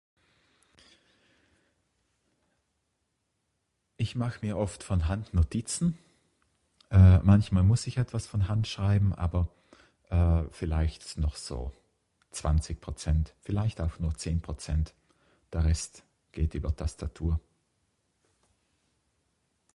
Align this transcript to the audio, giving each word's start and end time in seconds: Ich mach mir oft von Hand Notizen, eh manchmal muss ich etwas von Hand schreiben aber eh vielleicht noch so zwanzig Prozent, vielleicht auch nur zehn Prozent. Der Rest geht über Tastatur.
Ich 3.97 4.15
mach 4.15 4.41
mir 4.41 4.57
oft 4.57 4.83
von 4.83 5.07
Hand 5.07 5.33
Notizen, 5.35 5.97
eh 6.89 7.19
manchmal 7.23 7.61
muss 7.63 7.85
ich 7.85 7.97
etwas 7.97 8.25
von 8.27 8.47
Hand 8.47 8.67
schreiben 8.67 9.13
aber 9.13 9.47
eh 10.09 10.45
vielleicht 10.49 11.17
noch 11.19 11.35
so 11.35 11.71
zwanzig 12.31 12.81
Prozent, 12.81 13.35
vielleicht 13.41 13.79
auch 13.79 13.99
nur 13.99 14.15
zehn 14.15 14.41
Prozent. 14.41 14.95
Der 15.53 15.65
Rest 15.65 16.03
geht 16.31 16.55
über 16.55 16.75
Tastatur. 16.75 17.39